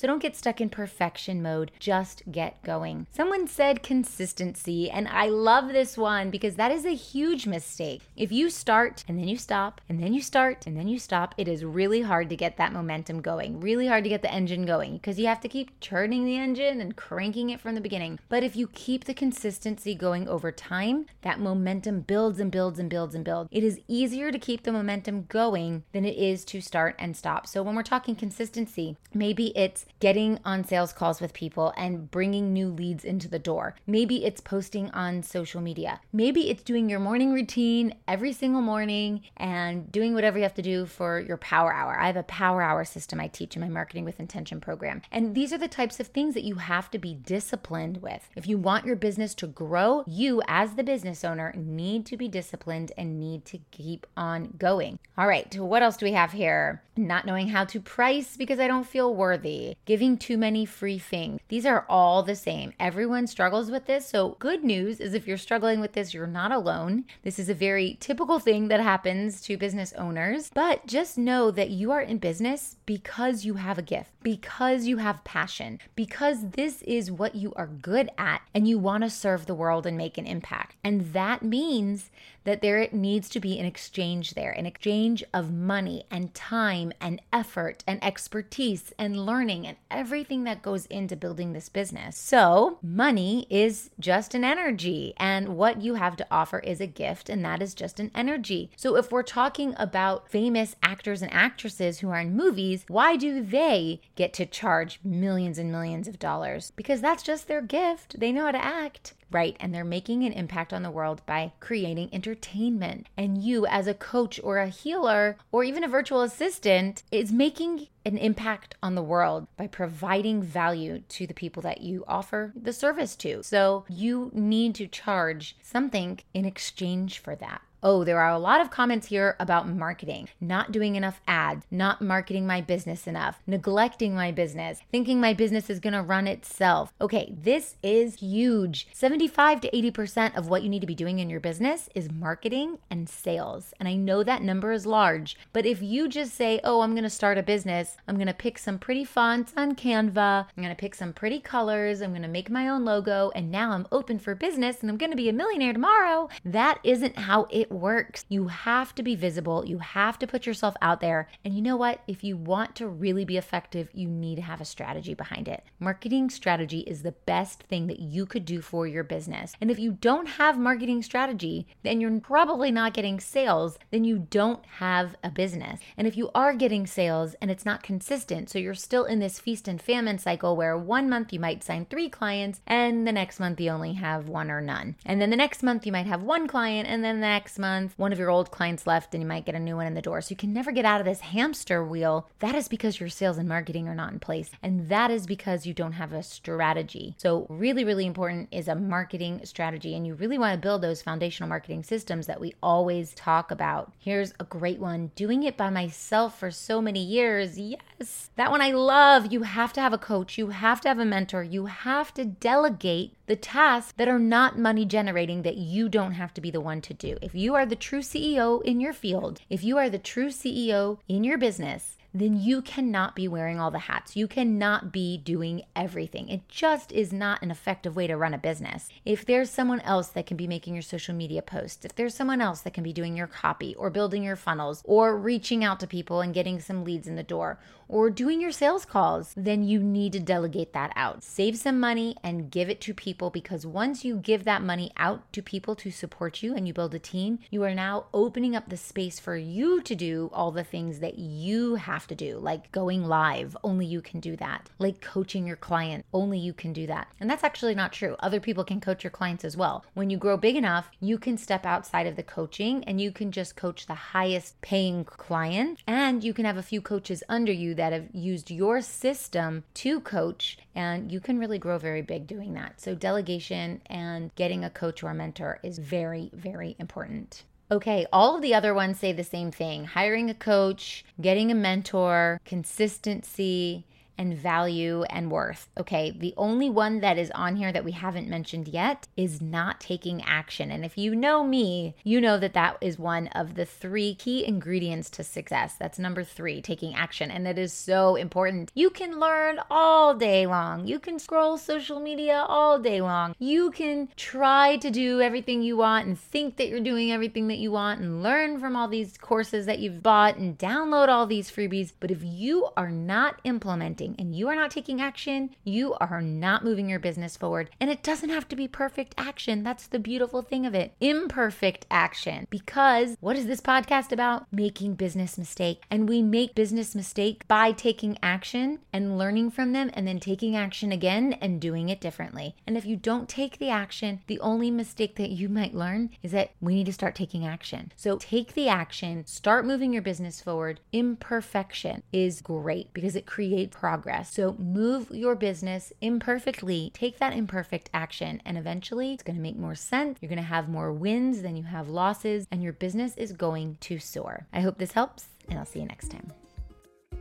So 0.00 0.06
don't 0.06 0.22
get 0.22 0.34
stuck 0.34 0.62
in 0.62 0.70
perfection 0.70 1.42
mode. 1.42 1.72
Just 1.78 2.22
get 2.32 2.62
going. 2.62 3.06
Someone 3.10 3.46
said 3.46 3.82
consistency, 3.82 4.90
and 4.90 5.06
I 5.06 5.26
love 5.26 5.68
this 5.68 5.98
one 5.98 6.30
because 6.30 6.54
that 6.54 6.72
is 6.72 6.86
a 6.86 6.94
huge 6.94 7.46
mistake. 7.46 8.00
If 8.16 8.32
you 8.32 8.48
start 8.48 9.04
and 9.06 9.18
then 9.18 9.28
you 9.28 9.36
stop, 9.36 9.82
and 9.90 10.02
then 10.02 10.14
you 10.14 10.22
start 10.22 10.66
and 10.66 10.74
then 10.74 10.88
you 10.88 10.98
stop, 10.98 11.34
it 11.36 11.48
is 11.48 11.66
really 11.66 12.00
hard 12.00 12.30
to 12.30 12.36
get 12.36 12.56
that 12.56 12.72
momentum 12.72 13.20
going, 13.20 13.60
really 13.60 13.88
hard 13.88 14.04
to 14.04 14.08
get 14.08 14.22
the 14.22 14.32
engine 14.32 14.64
going 14.64 14.94
because 14.94 15.18
you 15.18 15.26
have 15.26 15.42
to 15.42 15.48
keep 15.48 15.78
churning 15.80 16.24
the 16.24 16.38
engine 16.38 16.80
and 16.80 16.96
cranking 16.96 17.50
it 17.50 17.60
from 17.60 17.74
the 17.74 17.80
beginning. 17.82 18.18
But 18.30 18.42
if 18.42 18.56
you 18.56 18.68
keep 18.68 19.04
the 19.04 19.12
consistency 19.12 19.94
going 19.94 20.26
over 20.26 20.50
time, 20.50 21.04
that 21.20 21.40
momentum 21.40 22.00
builds 22.00 22.40
and 22.40 22.50
builds 22.50 22.78
and 22.78 22.88
builds 22.88 23.14
and 23.14 23.22
builds. 23.22 23.50
It 23.52 23.64
is 23.64 23.80
easier 23.86 24.32
to 24.32 24.38
keep 24.38 24.62
the 24.62 24.72
momentum 24.72 25.26
going 25.28 25.82
than 25.92 26.06
it 26.06 26.16
is 26.16 26.42
to 26.46 26.62
start 26.62 26.96
and 26.98 27.14
stop. 27.14 27.46
So 27.46 27.62
when 27.62 27.74
we're 27.74 27.82
talking 27.82 28.16
consistency, 28.16 28.96
maybe 29.12 29.48
it's 29.54 29.84
getting 29.98 30.38
on 30.44 30.64
sales 30.64 30.92
calls 30.92 31.20
with 31.20 31.32
people 31.32 31.72
and 31.76 32.10
bringing 32.10 32.52
new 32.52 32.68
leads 32.68 33.04
into 33.04 33.28
the 33.28 33.38
door. 33.38 33.74
Maybe 33.86 34.24
it's 34.24 34.40
posting 34.40 34.90
on 34.90 35.22
social 35.22 35.60
media. 35.60 36.00
Maybe 36.12 36.50
it's 36.50 36.62
doing 36.62 36.88
your 36.88 37.00
morning 37.00 37.32
routine 37.32 37.94
every 38.06 38.32
single 38.32 38.62
morning 38.62 39.22
and 39.36 39.90
doing 39.90 40.14
whatever 40.14 40.38
you 40.38 40.44
have 40.44 40.54
to 40.54 40.62
do 40.62 40.86
for 40.86 41.20
your 41.20 41.36
power 41.36 41.72
hour. 41.72 41.98
I 41.98 42.06
have 42.06 42.16
a 42.16 42.22
power 42.24 42.62
hour 42.62 42.84
system 42.84 43.20
I 43.20 43.28
teach 43.28 43.56
in 43.56 43.62
my 43.62 43.68
marketing 43.68 44.04
with 44.04 44.20
intention 44.20 44.60
program. 44.60 45.02
And 45.10 45.34
these 45.34 45.52
are 45.52 45.58
the 45.58 45.68
types 45.68 46.00
of 46.00 46.08
things 46.08 46.34
that 46.34 46.44
you 46.44 46.56
have 46.56 46.90
to 46.90 46.98
be 46.98 47.14
disciplined 47.14 48.02
with. 48.02 48.28
If 48.36 48.46
you 48.46 48.58
want 48.58 48.86
your 48.86 48.96
business 48.96 49.34
to 49.36 49.46
grow, 49.46 50.04
you 50.06 50.42
as 50.46 50.74
the 50.74 50.84
business 50.84 51.24
owner 51.24 51.52
need 51.56 52.06
to 52.06 52.16
be 52.16 52.28
disciplined 52.28 52.92
and 52.96 53.18
need 53.18 53.44
to 53.46 53.58
keep 53.70 54.06
on 54.16 54.54
going. 54.58 54.98
All 55.16 55.26
right, 55.26 55.54
what 55.58 55.82
else 55.82 55.96
do 55.96 56.06
we 56.06 56.12
have 56.12 56.32
here? 56.32 56.82
Not 56.96 57.26
knowing 57.26 57.48
how 57.48 57.64
to 57.66 57.80
price 57.80 58.36
because 58.36 58.60
I 58.60 58.66
don't 58.66 58.86
feel 58.86 59.14
worthy 59.14 59.76
giving 59.84 60.16
too 60.16 60.38
many 60.38 60.64
free 60.64 60.98
things. 60.98 61.40
These 61.48 61.66
are 61.66 61.84
all 61.88 62.22
the 62.22 62.36
same. 62.36 62.72
Everyone 62.78 63.26
struggles 63.26 63.70
with 63.70 63.86
this. 63.86 64.06
So, 64.06 64.36
good 64.38 64.62
news 64.62 65.00
is 65.00 65.14
if 65.14 65.26
you're 65.26 65.36
struggling 65.36 65.80
with 65.80 65.92
this, 65.92 66.14
you're 66.14 66.26
not 66.26 66.52
alone. 66.52 67.04
This 67.22 67.38
is 67.38 67.48
a 67.48 67.54
very 67.54 67.96
typical 68.00 68.38
thing 68.38 68.68
that 68.68 68.80
happens 68.80 69.40
to 69.42 69.56
business 69.56 69.92
owners. 69.94 70.50
But 70.54 70.86
just 70.86 71.18
know 71.18 71.50
that 71.50 71.70
you 71.70 71.90
are 71.92 72.02
in 72.02 72.18
business 72.18 72.76
because 72.86 73.44
you 73.44 73.54
have 73.54 73.78
a 73.78 73.82
gift, 73.82 74.10
because 74.22 74.86
you 74.86 74.98
have 74.98 75.24
passion, 75.24 75.78
because 75.96 76.50
this 76.50 76.82
is 76.82 77.10
what 77.10 77.34
you 77.34 77.52
are 77.54 77.66
good 77.66 78.10
at 78.18 78.42
and 78.54 78.68
you 78.68 78.78
want 78.78 79.04
to 79.04 79.10
serve 79.10 79.46
the 79.46 79.54
world 79.54 79.86
and 79.86 79.96
make 79.96 80.18
an 80.18 80.26
impact. 80.26 80.76
And 80.84 81.12
that 81.12 81.42
means 81.42 82.10
that 82.44 82.62
there 82.62 82.88
needs 82.92 83.28
to 83.28 83.40
be 83.40 83.58
an 83.58 83.66
exchange 83.66 84.34
there, 84.34 84.50
an 84.50 84.66
exchange 84.66 85.22
of 85.34 85.52
money 85.52 86.04
and 86.10 86.32
time 86.34 86.92
and 87.00 87.20
effort 87.32 87.84
and 87.86 88.02
expertise 88.02 88.92
and 88.98 89.26
learning 89.26 89.66
and 89.66 89.76
everything 89.90 90.44
that 90.44 90.62
goes 90.62 90.86
into 90.86 91.16
building 91.16 91.52
this 91.52 91.68
business. 91.68 92.16
So, 92.16 92.78
money 92.82 93.46
is 93.50 93.90
just 93.98 94.34
an 94.34 94.44
energy, 94.44 95.14
and 95.18 95.50
what 95.50 95.82
you 95.82 95.94
have 95.94 96.16
to 96.16 96.26
offer 96.30 96.60
is 96.60 96.80
a 96.80 96.86
gift, 96.86 97.28
and 97.28 97.44
that 97.44 97.62
is 97.62 97.74
just 97.74 98.00
an 98.00 98.10
energy. 98.14 98.70
So, 98.76 98.96
if 98.96 99.12
we're 99.12 99.22
talking 99.22 99.74
about 99.76 100.30
famous 100.30 100.76
actors 100.82 101.22
and 101.22 101.32
actresses 101.32 101.98
who 101.98 102.10
are 102.10 102.20
in 102.20 102.36
movies, 102.36 102.84
why 102.88 103.16
do 103.16 103.42
they 103.42 104.00
get 104.20 104.32
to 104.34 104.44
charge 104.44 105.00
millions 105.02 105.58
and 105.58 105.72
millions 105.72 106.06
of 106.06 106.18
dollars? 106.18 106.72
Because 106.76 107.00
that's 107.00 107.22
just 107.22 107.48
their 107.48 107.62
gift. 107.62 108.20
They 108.20 108.32
know 108.32 108.44
how 108.44 108.52
to 108.52 108.64
act 108.64 109.14
right? 109.30 109.56
And 109.60 109.74
they're 109.74 109.84
making 109.84 110.24
an 110.24 110.32
impact 110.32 110.72
on 110.72 110.82
the 110.82 110.90
world 110.90 111.22
by 111.26 111.52
creating 111.60 112.10
entertainment. 112.12 113.06
And 113.16 113.38
you, 113.38 113.66
as 113.66 113.86
a 113.86 113.94
coach 113.94 114.40
or 114.42 114.58
a 114.58 114.68
healer 114.68 115.36
or 115.52 115.64
even 115.64 115.84
a 115.84 115.88
virtual 115.88 116.22
assistant, 116.22 117.02
is 117.10 117.32
making 117.32 117.86
an 118.04 118.18
impact 118.18 118.74
on 118.82 118.94
the 118.94 119.02
world 119.02 119.46
by 119.56 119.66
providing 119.66 120.42
value 120.42 121.02
to 121.10 121.26
the 121.26 121.34
people 121.34 121.62
that 121.62 121.80
you 121.80 122.04
offer 122.08 122.52
the 122.60 122.72
service 122.72 123.14
to. 123.16 123.42
So 123.42 123.84
you 123.88 124.30
need 124.34 124.74
to 124.76 124.86
charge 124.86 125.56
something 125.62 126.20
in 126.34 126.44
exchange 126.44 127.18
for 127.18 127.36
that. 127.36 127.62
Oh, 127.82 128.04
there 128.04 128.20
are 128.20 128.30
a 128.30 128.38
lot 128.38 128.60
of 128.60 128.70
comments 128.70 129.06
here 129.06 129.36
about 129.40 129.66
marketing, 129.66 130.28
not 130.38 130.70
doing 130.70 130.96
enough 130.96 131.20
ads, 131.26 131.64
not 131.70 132.02
marketing 132.02 132.46
my 132.46 132.60
business 132.60 133.06
enough, 133.06 133.40
neglecting 133.46 134.14
my 134.14 134.30
business, 134.30 134.80
thinking 134.92 135.18
my 135.18 135.32
business 135.32 135.70
is 135.70 135.80
to 135.80 136.02
run 136.02 136.26
itself. 136.26 136.92
Okay, 137.00 137.34
this 137.40 137.76
is 137.82 138.16
huge. 138.16 138.86
75 138.92 139.62
to 139.62 139.70
80% 139.70 140.36
of 140.36 140.48
what 140.48 140.62
you 140.62 140.68
need 140.68 140.80
to 140.80 140.86
be 140.86 140.94
doing 140.94 141.20
in 141.20 141.30
your 141.30 141.40
business 141.40 141.88
is 141.94 142.12
marketing 142.12 142.78
and 142.90 143.08
sales. 143.08 143.72
And 143.80 143.88
I 143.88 143.94
know 143.94 144.22
that 144.22 144.42
number 144.42 144.72
is 144.72 144.84
large, 144.84 145.38
but 145.54 145.64
if 145.64 145.80
you 145.80 146.06
just 146.06 146.34
say, 146.34 146.60
oh, 146.62 146.82
I'm 146.82 146.92
to 147.04 147.10
start 147.10 147.38
a 147.38 147.42
business, 147.42 147.96
I'm 148.06 148.16
to 148.26 148.34
pick 148.34 148.58
some 148.58 148.78
pretty 148.78 149.04
fonts 149.04 149.54
on 149.56 149.74
Canva, 149.74 150.46
I'm 150.54 150.62
to 150.74 150.78
pick 150.78 150.94
some 150.94 151.14
pretty 151.14 151.40
colors, 151.40 152.02
I'm 152.02 152.12
to 152.20 152.28
make 152.28 152.50
my 152.50 152.68
own 152.68 152.84
logo, 152.84 153.32
and 153.34 153.50
now 153.50 153.70
I'm 153.70 153.88
open 153.90 154.18
for 154.18 154.34
business 154.34 154.82
and 154.82 154.90
I'm 154.90 154.98
to 155.10 155.16
be 155.16 155.30
a 155.30 155.32
millionaire 155.32 155.72
tomorrow, 155.72 156.28
that 156.44 156.78
isn't 156.84 157.18
how 157.18 157.46
it 157.50 157.69
works. 157.70 158.24
You 158.28 158.48
have 158.48 158.94
to 158.96 159.02
be 159.02 159.14
visible, 159.14 159.64
you 159.64 159.78
have 159.78 160.18
to 160.18 160.26
put 160.26 160.46
yourself 160.46 160.74
out 160.82 161.00
there. 161.00 161.28
And 161.44 161.54
you 161.54 161.62
know 161.62 161.76
what? 161.76 162.00
If 162.06 162.24
you 162.24 162.36
want 162.36 162.74
to 162.76 162.88
really 162.88 163.24
be 163.24 163.36
effective, 163.36 163.88
you 163.92 164.08
need 164.08 164.36
to 164.36 164.42
have 164.42 164.60
a 164.60 164.64
strategy 164.64 165.14
behind 165.14 165.48
it. 165.48 165.64
Marketing 165.78 166.30
strategy 166.30 166.80
is 166.80 167.02
the 167.02 167.12
best 167.12 167.62
thing 167.64 167.86
that 167.86 168.00
you 168.00 168.26
could 168.26 168.44
do 168.44 168.60
for 168.60 168.86
your 168.86 169.04
business. 169.04 169.52
And 169.60 169.70
if 169.70 169.78
you 169.78 169.92
don't 169.92 170.26
have 170.26 170.58
marketing 170.58 171.02
strategy, 171.02 171.66
then 171.82 172.00
you're 172.00 172.20
probably 172.20 172.70
not 172.70 172.94
getting 172.94 173.20
sales, 173.20 173.78
then 173.90 174.04
you 174.04 174.26
don't 174.30 174.64
have 174.66 175.16
a 175.22 175.30
business. 175.30 175.80
And 175.96 176.06
if 176.06 176.16
you 176.16 176.30
are 176.34 176.54
getting 176.54 176.86
sales 176.86 177.34
and 177.40 177.50
it's 177.50 177.64
not 177.64 177.82
consistent, 177.82 178.50
so 178.50 178.58
you're 178.58 178.74
still 178.74 179.04
in 179.04 179.18
this 179.18 179.38
feast 179.38 179.68
and 179.68 179.80
famine 179.80 180.18
cycle 180.18 180.56
where 180.56 180.76
one 180.76 181.08
month 181.08 181.32
you 181.32 181.40
might 181.40 181.62
sign 181.62 181.86
three 181.86 182.08
clients 182.08 182.60
and 182.66 183.06
the 183.06 183.12
next 183.12 183.38
month 183.38 183.60
you 183.60 183.70
only 183.70 183.94
have 183.94 184.28
one 184.28 184.50
or 184.50 184.60
none. 184.60 184.96
And 185.04 185.20
then 185.20 185.30
the 185.30 185.36
next 185.36 185.62
month 185.62 185.86
you 185.86 185.92
might 185.92 186.06
have 186.06 186.22
one 186.22 186.48
client 186.48 186.88
and 186.88 187.04
then 187.04 187.20
the 187.20 187.26
next 187.26 187.58
month 187.60 187.94
one 187.96 188.12
of 188.12 188.18
your 188.18 188.30
old 188.30 188.50
clients 188.50 188.86
left 188.86 189.14
and 189.14 189.22
you 189.22 189.28
might 189.28 189.44
get 189.44 189.54
a 189.54 189.60
new 189.60 189.76
one 189.76 189.86
in 189.86 189.94
the 189.94 190.02
door. 190.02 190.20
So 190.20 190.30
you 190.30 190.36
can 190.36 190.52
never 190.52 190.72
get 190.72 190.84
out 190.84 191.00
of 191.00 191.06
this 191.06 191.20
hamster 191.20 191.84
wheel. 191.84 192.28
That 192.40 192.54
is 192.54 192.68
because 192.68 192.98
your 192.98 193.08
sales 193.08 193.38
and 193.38 193.48
marketing 193.48 193.86
are 193.88 193.94
not 193.94 194.12
in 194.12 194.18
place. 194.18 194.50
And 194.62 194.88
that 194.88 195.10
is 195.10 195.26
because 195.26 195.66
you 195.66 195.74
don't 195.74 195.92
have 195.92 196.12
a 196.12 196.22
strategy. 196.22 197.14
So, 197.18 197.46
really, 197.48 197.84
really 197.84 198.06
important 198.06 198.48
is 198.50 198.68
a 198.68 198.74
marketing 198.74 199.40
strategy. 199.44 199.94
And 199.94 200.06
you 200.06 200.14
really 200.14 200.38
want 200.38 200.54
to 200.54 200.66
build 200.66 200.82
those 200.82 201.02
foundational 201.02 201.48
marketing 201.48 201.84
systems 201.84 202.26
that 202.26 202.40
we 202.40 202.54
always 202.62 203.14
talk 203.14 203.50
about. 203.50 203.92
Here's 203.98 204.32
a 204.40 204.44
great 204.44 204.80
one 204.80 205.10
doing 205.14 205.42
it 205.42 205.56
by 205.56 205.70
myself 205.70 206.38
for 206.38 206.50
so 206.50 206.80
many 206.80 207.02
years. 207.02 207.58
Yes, 207.58 208.30
that 208.36 208.50
one 208.50 208.62
I 208.62 208.72
love. 208.72 209.32
You 209.32 209.42
have 209.42 209.72
to 209.74 209.80
have 209.80 209.92
a 209.92 209.98
coach, 209.98 210.38
you 210.38 210.48
have 210.48 210.80
to 210.82 210.88
have 210.88 210.98
a 210.98 211.04
mentor, 211.04 211.42
you 211.42 211.66
have 211.66 212.14
to 212.14 212.24
delegate 212.24 213.14
the 213.30 213.36
tasks 213.36 213.94
that 213.96 214.08
are 214.08 214.18
not 214.18 214.58
money 214.58 214.84
generating 214.84 215.42
that 215.42 215.56
you 215.56 215.88
don't 215.88 216.14
have 216.14 216.34
to 216.34 216.40
be 216.40 216.50
the 216.50 216.60
one 216.60 216.80
to 216.80 216.92
do. 216.92 217.16
If 217.22 217.32
you 217.32 217.54
are 217.54 217.64
the 217.64 217.76
true 217.76 218.00
CEO 218.00 218.60
in 218.64 218.80
your 218.80 218.92
field, 218.92 219.40
if 219.48 219.62
you 219.62 219.78
are 219.78 219.88
the 219.88 220.00
true 220.00 220.30
CEO 220.30 220.98
in 221.06 221.22
your 221.22 221.38
business, 221.38 221.96
then 222.12 222.36
you 222.36 222.60
cannot 222.60 223.14
be 223.14 223.28
wearing 223.28 223.60
all 223.60 223.70
the 223.70 223.78
hats. 223.78 224.16
You 224.16 224.26
cannot 224.26 224.90
be 224.90 225.16
doing 225.16 225.62
everything. 225.76 226.28
It 226.28 226.48
just 226.48 226.90
is 226.90 227.12
not 227.12 227.40
an 227.40 227.52
effective 227.52 227.94
way 227.94 228.08
to 228.08 228.16
run 228.16 228.34
a 228.34 228.38
business. 228.38 228.88
If 229.04 229.24
there's 229.24 229.48
someone 229.48 229.80
else 229.82 230.08
that 230.08 230.26
can 230.26 230.36
be 230.36 230.48
making 230.48 230.74
your 230.74 230.82
social 230.82 231.14
media 231.14 231.40
posts, 231.40 231.84
if 231.84 231.94
there's 231.94 232.16
someone 232.16 232.40
else 232.40 232.62
that 232.62 232.74
can 232.74 232.82
be 232.82 232.92
doing 232.92 233.16
your 233.16 233.28
copy 233.28 233.76
or 233.76 233.90
building 233.90 234.24
your 234.24 234.34
funnels 234.34 234.82
or 234.84 235.16
reaching 235.16 235.62
out 235.62 235.78
to 235.78 235.86
people 235.86 236.20
and 236.20 236.34
getting 236.34 236.58
some 236.58 236.82
leads 236.82 237.06
in 237.06 237.14
the 237.14 237.22
door 237.22 237.60
or 237.90 238.08
doing 238.08 238.40
your 238.40 238.52
sales 238.52 238.84
calls, 238.84 239.34
then 239.36 239.64
you 239.64 239.80
need 239.80 240.12
to 240.12 240.20
delegate 240.20 240.72
that 240.72 240.92
out. 240.94 241.24
Save 241.24 241.58
some 241.58 241.80
money 241.80 242.16
and 242.22 242.50
give 242.50 242.70
it 242.70 242.80
to 242.80 242.94
people 242.94 243.30
because 243.30 243.66
once 243.66 244.04
you 244.04 244.16
give 244.16 244.44
that 244.44 244.62
money 244.62 244.92
out 244.96 245.32
to 245.32 245.42
people 245.42 245.74
to 245.74 245.90
support 245.90 246.40
you 246.40 246.54
and 246.54 246.68
you 246.68 246.72
build 246.72 246.94
a 246.94 247.00
team, 247.00 247.40
you 247.50 247.64
are 247.64 247.74
now 247.74 248.06
opening 248.14 248.54
up 248.54 248.68
the 248.68 248.76
space 248.76 249.18
for 249.18 249.36
you 249.36 249.82
to 249.82 249.96
do 249.96 250.30
all 250.32 250.52
the 250.52 250.62
things 250.62 251.00
that 251.00 251.18
you 251.18 251.74
have 251.74 252.06
to 252.06 252.14
do, 252.14 252.38
like 252.38 252.70
going 252.70 253.04
live. 253.04 253.56
Only 253.64 253.86
you 253.86 254.00
can 254.00 254.20
do 254.20 254.36
that. 254.36 254.70
Like 254.78 255.00
coaching 255.00 255.44
your 255.44 255.56
client. 255.56 256.04
Only 256.14 256.38
you 256.38 256.52
can 256.52 256.72
do 256.72 256.86
that. 256.86 257.08
And 257.18 257.28
that's 257.28 257.44
actually 257.44 257.74
not 257.74 257.92
true. 257.92 258.14
Other 258.20 258.38
people 258.38 258.62
can 258.62 258.80
coach 258.80 259.02
your 259.02 259.10
clients 259.10 259.44
as 259.44 259.56
well. 259.56 259.84
When 259.94 260.10
you 260.10 260.16
grow 260.16 260.36
big 260.36 260.54
enough, 260.54 260.90
you 261.00 261.18
can 261.18 261.36
step 261.36 261.66
outside 261.66 262.06
of 262.06 262.14
the 262.14 262.22
coaching 262.22 262.84
and 262.84 263.00
you 263.00 263.10
can 263.10 263.32
just 263.32 263.56
coach 263.56 263.86
the 263.86 263.94
highest 263.94 264.60
paying 264.60 265.04
client 265.04 265.82
and 265.88 266.22
you 266.22 266.32
can 266.32 266.44
have 266.44 266.56
a 266.56 266.62
few 266.62 266.80
coaches 266.80 267.24
under 267.28 267.50
you 267.50 267.74
that 267.80 267.94
have 267.94 268.08
used 268.12 268.50
your 268.50 268.82
system 268.82 269.64
to 269.72 270.00
coach, 270.00 270.58
and 270.74 271.10
you 271.10 271.18
can 271.18 271.38
really 271.38 271.58
grow 271.58 271.78
very 271.78 272.02
big 272.02 272.26
doing 272.26 272.52
that. 272.52 272.78
So, 272.78 272.94
delegation 272.94 273.80
and 273.86 274.34
getting 274.34 274.62
a 274.62 274.68
coach 274.68 275.02
or 275.02 275.08
a 275.08 275.14
mentor 275.14 275.60
is 275.62 275.78
very, 275.78 276.30
very 276.34 276.76
important. 276.78 277.44
Okay, 277.70 278.04
all 278.12 278.36
of 278.36 278.42
the 278.42 278.52
other 278.52 278.74
ones 278.74 278.98
say 278.98 279.12
the 279.12 279.24
same 279.24 279.50
thing 279.50 279.86
hiring 279.86 280.28
a 280.28 280.34
coach, 280.34 281.06
getting 281.22 281.50
a 281.50 281.54
mentor, 281.54 282.38
consistency, 282.44 283.86
and 284.20 284.36
value 284.36 285.02
and 285.04 285.30
worth. 285.30 285.70
Okay, 285.78 286.10
the 286.10 286.34
only 286.36 286.68
one 286.68 287.00
that 287.00 287.16
is 287.16 287.30
on 287.30 287.56
here 287.56 287.72
that 287.72 287.86
we 287.86 287.92
haven't 287.92 288.28
mentioned 288.28 288.68
yet 288.68 289.08
is 289.16 289.40
not 289.40 289.80
taking 289.80 290.22
action. 290.22 290.70
And 290.70 290.84
if 290.84 290.98
you 290.98 291.16
know 291.16 291.42
me, 291.42 291.94
you 292.04 292.20
know 292.20 292.38
that 292.38 292.52
that 292.52 292.76
is 292.82 292.98
one 292.98 293.28
of 293.28 293.54
the 293.54 293.64
three 293.64 294.14
key 294.14 294.44
ingredients 294.44 295.08
to 295.10 295.24
success. 295.24 295.76
That's 295.78 295.98
number 295.98 296.22
three, 296.22 296.60
taking 296.60 296.94
action. 296.94 297.30
And 297.30 297.46
that 297.46 297.58
is 297.58 297.72
so 297.72 298.16
important. 298.16 298.70
You 298.74 298.90
can 298.90 299.18
learn 299.18 299.58
all 299.70 300.14
day 300.14 300.46
long, 300.46 300.86
you 300.86 300.98
can 300.98 301.18
scroll 301.18 301.56
social 301.56 301.98
media 301.98 302.44
all 302.46 302.78
day 302.78 303.00
long, 303.00 303.34
you 303.38 303.70
can 303.70 304.10
try 304.16 304.76
to 304.76 304.90
do 304.90 305.22
everything 305.22 305.62
you 305.62 305.78
want 305.78 306.06
and 306.06 306.20
think 306.20 306.58
that 306.58 306.68
you're 306.68 306.80
doing 306.80 307.10
everything 307.10 307.48
that 307.48 307.56
you 307.58 307.72
want 307.72 308.02
and 308.02 308.22
learn 308.22 308.60
from 308.60 308.76
all 308.76 308.88
these 308.88 309.16
courses 309.16 309.64
that 309.64 309.78
you've 309.78 310.02
bought 310.02 310.36
and 310.36 310.58
download 310.58 311.08
all 311.08 311.26
these 311.26 311.50
freebies. 311.50 311.92
But 311.98 312.10
if 312.10 312.22
you 312.22 312.68
are 312.76 312.90
not 312.90 313.40
implementing, 313.44 314.09
and 314.18 314.34
you 314.34 314.48
are 314.48 314.54
not 314.54 314.70
taking 314.70 315.00
action, 315.00 315.50
you 315.64 315.94
are 315.94 316.22
not 316.22 316.64
moving 316.64 316.88
your 316.88 316.98
business 316.98 317.36
forward. 317.36 317.70
And 317.80 317.90
it 317.90 318.02
doesn't 318.02 318.30
have 318.30 318.48
to 318.48 318.56
be 318.56 318.68
perfect 318.68 319.14
action. 319.18 319.62
That's 319.62 319.86
the 319.86 319.98
beautiful 319.98 320.42
thing 320.42 320.66
of 320.66 320.74
it. 320.74 320.94
Imperfect 321.00 321.86
action. 321.90 322.46
Because 322.50 323.16
what 323.20 323.36
is 323.36 323.46
this 323.46 323.60
podcast 323.60 324.12
about? 324.12 324.46
Making 324.52 324.94
business 324.94 325.36
mistake. 325.38 325.82
And 325.90 326.08
we 326.08 326.22
make 326.22 326.54
business 326.54 326.94
mistake 326.94 327.46
by 327.48 327.72
taking 327.72 328.18
action 328.22 328.80
and 328.92 329.18
learning 329.18 329.50
from 329.50 329.72
them 329.72 329.90
and 329.94 330.06
then 330.06 330.20
taking 330.20 330.56
action 330.56 330.92
again 330.92 331.34
and 331.40 331.60
doing 331.60 331.88
it 331.88 332.00
differently. 332.00 332.54
And 332.66 332.76
if 332.76 332.86
you 332.86 332.96
don't 332.96 333.28
take 333.28 333.58
the 333.58 333.70
action, 333.70 334.20
the 334.26 334.40
only 334.40 334.70
mistake 334.70 335.16
that 335.16 335.30
you 335.30 335.48
might 335.48 335.74
learn 335.74 336.10
is 336.22 336.32
that 336.32 336.52
we 336.60 336.74
need 336.74 336.86
to 336.86 336.92
start 336.92 337.14
taking 337.14 337.46
action. 337.46 337.92
So 337.96 338.18
take 338.18 338.54
the 338.54 338.68
action, 338.68 339.26
start 339.26 339.66
moving 339.66 339.92
your 339.92 340.02
business 340.02 340.40
forward. 340.40 340.80
Imperfection 340.92 342.02
is 342.12 342.40
great 342.40 342.92
because 342.92 343.16
it 343.16 343.26
creates 343.26 343.76
progress 343.76 343.89
progress. 343.90 344.32
So 344.32 344.54
move 344.56 345.10
your 345.10 345.34
business 345.34 345.92
imperfectly, 346.00 346.92
take 346.94 347.18
that 347.18 347.32
imperfect 347.32 347.90
action, 347.92 348.40
and 348.44 348.56
eventually 348.56 349.12
it's 349.12 349.24
going 349.24 349.34
to 349.34 349.42
make 349.42 349.56
more 349.56 349.74
sense. 349.74 350.16
You're 350.20 350.28
going 350.28 350.36
to 350.36 350.44
have 350.44 350.68
more 350.68 350.92
wins 350.92 351.42
than 351.42 351.56
you 351.56 351.64
have 351.64 351.88
losses, 351.88 352.46
and 352.52 352.62
your 352.62 352.72
business 352.72 353.16
is 353.16 353.32
going 353.32 353.78
to 353.80 353.98
soar. 353.98 354.46
I 354.52 354.60
hope 354.60 354.78
this 354.78 354.92
helps, 354.92 355.30
and 355.48 355.58
I'll 355.58 355.66
see 355.66 355.80
you 355.80 355.86
next 355.86 356.12
time. 356.12 356.32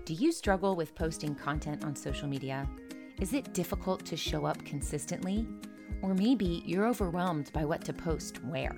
Do 0.05 0.13
you 0.13 0.31
struggle 0.31 0.75
with 0.75 0.93
posting 0.93 1.33
content 1.33 1.83
on 1.83 1.95
social 1.95 2.27
media? 2.27 2.69
Is 3.19 3.33
it 3.33 3.51
difficult 3.51 4.05
to 4.05 4.15
show 4.15 4.45
up 4.45 4.63
consistently? 4.63 5.47
Or 6.03 6.13
maybe 6.13 6.61
you're 6.67 6.87
overwhelmed 6.87 7.51
by 7.51 7.65
what 7.65 7.83
to 7.85 7.93
post 7.93 8.43
where. 8.43 8.75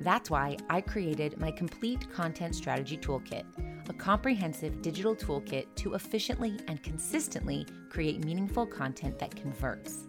That's 0.00 0.30
why 0.30 0.56
I 0.70 0.80
created 0.80 1.38
my 1.38 1.50
complete 1.50 2.10
content 2.10 2.54
strategy 2.54 2.96
toolkit 2.96 3.44
a 3.88 3.92
comprehensive 3.92 4.80
digital 4.82 5.16
toolkit 5.16 5.66
to 5.76 5.94
efficiently 5.94 6.58
and 6.68 6.82
consistently 6.82 7.66
create 7.88 8.24
meaningful 8.24 8.66
content 8.66 9.18
that 9.18 9.34
converts. 9.34 10.04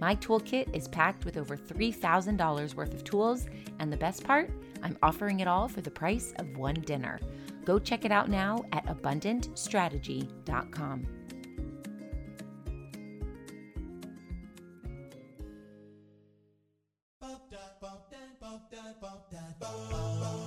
My 0.00 0.14
toolkit 0.16 0.74
is 0.74 0.88
packed 0.88 1.24
with 1.24 1.36
over 1.36 1.56
$3,000 1.56 2.74
worth 2.74 2.92
of 2.92 3.04
tools, 3.04 3.46
and 3.78 3.92
the 3.92 3.96
best 3.96 4.24
part, 4.24 4.50
I'm 4.82 4.98
offering 5.02 5.38
it 5.40 5.46
all 5.46 5.68
for 5.68 5.80
the 5.80 5.90
price 5.90 6.34
of 6.38 6.56
one 6.56 6.74
dinner. 6.74 7.20
Go 7.64 7.78
check 7.78 8.04
it 8.04 8.10
out 8.10 8.28
now 8.28 8.64
at 8.72 8.84
abundantstrategy.com. 8.86 11.06